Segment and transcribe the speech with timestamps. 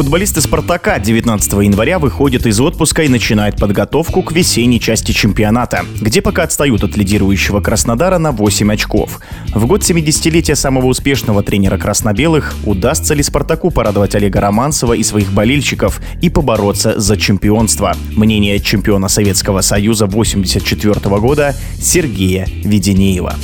[0.00, 6.22] Футболисты «Спартака» 19 января выходят из отпуска и начинают подготовку к весенней части чемпионата, где
[6.22, 9.20] пока отстают от лидирующего Краснодара на 8 очков.
[9.54, 15.32] В год 70-летия самого успешного тренера красно-белых удастся ли «Спартаку» порадовать Олега Романцева и своих
[15.32, 17.94] болельщиков и побороться за чемпионство?
[18.16, 23.36] Мнение чемпиона Советского Союза 84 года Сергея Веденеева.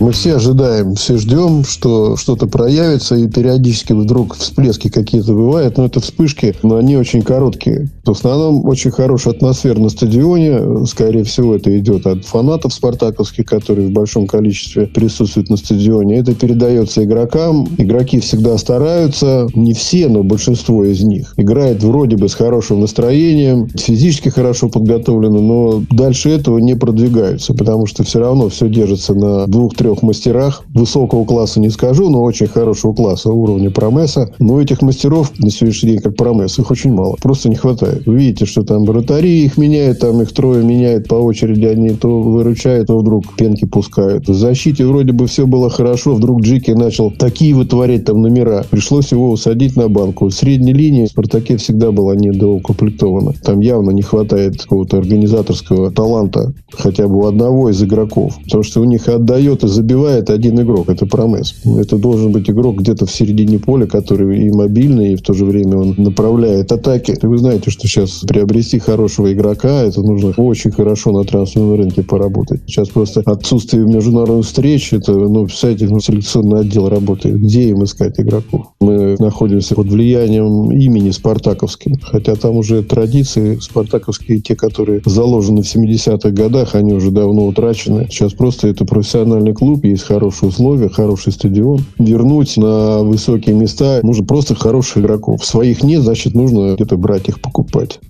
[0.00, 5.86] Мы все ожидаем, все ждем, что что-то проявится, и периодически вдруг всплески какие-то бывают, но
[5.86, 7.88] это вспышки, но они очень короткие.
[8.04, 13.88] В основном очень хорошая атмосфера на стадионе, скорее всего, это идет от фанатов спартаковских, которые
[13.88, 16.18] в большом количестве присутствуют на стадионе.
[16.18, 17.68] Это передается игрокам.
[17.76, 21.34] Игроки всегда стараются, не все, но большинство из них.
[21.36, 27.86] Играет вроде бы с хорошим настроением, физически хорошо подготовлены, но дальше этого не продвигаются, потому
[27.86, 30.64] что все равно все держится на двух-трех трех мастерах.
[30.74, 34.30] Высокого класса не скажу, но очень хорошего класса уровня Промеса.
[34.38, 37.16] Но этих мастеров на сегодняшний день, как Промес, их очень мало.
[37.22, 38.04] Просто не хватает.
[38.06, 41.64] Вы видите, что там вратари их меняют, там их трое меняют по очереди.
[41.64, 44.28] Они то выручают, то вдруг пенки пускают.
[44.28, 46.14] В защите вроде бы все было хорошо.
[46.14, 48.64] Вдруг Джики начал такие вытворять там номера.
[48.70, 50.26] Пришлось его усадить на банку.
[50.26, 53.32] В средней линии в «Спартаке» всегда была недоукомплектована.
[53.42, 58.38] Там явно не хватает какого-то организаторского таланта хотя бы у одного из игроков.
[58.44, 61.54] Потому что у них отдает из забивает один игрок, это Промес.
[61.78, 65.44] Это должен быть игрок где-то в середине поля, который и мобильный, и в то же
[65.44, 67.16] время он направляет атаки.
[67.22, 72.60] Вы знаете, что сейчас приобрести хорошего игрока, это нужно очень хорошо на трансферном рынке поработать.
[72.66, 77.36] Сейчас просто отсутствие международных встреч, это, ну, представляете, ну, селекционный отдел работает.
[77.36, 78.66] Где им искать игроков?
[78.80, 82.00] Мы находимся под влиянием имени Спартаковским.
[82.02, 88.08] Хотя там уже традиции спартаковские, те, которые заложены в 70-х годах, они уже давно утрачены.
[88.10, 91.84] Сейчас просто это профессиональный клуб, клуб, есть хорошие условия, хороший стадион.
[91.98, 95.44] Вернуть на высокие места нужно просто хороших игроков.
[95.44, 98.00] Своих нет, значит, нужно где-то брать их покупать.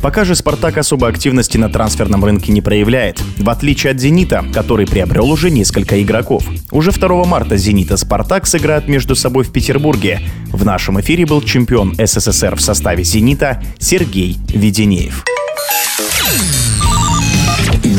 [0.00, 4.86] Пока же «Спартак» особой активности на трансферном рынке не проявляет, в отличие от «Зенита», который
[4.86, 6.44] приобрел уже несколько игроков.
[6.70, 10.20] Уже 2 марта «Зенит» и «Спартак» сыграют между собой в Петербурге.
[10.52, 15.24] В нашем эфире был чемпион СССР в составе «Зенита» Сергей Веденеев.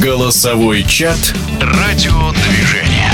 [0.02, 3.12] Голосовой чат «Радиодвижение».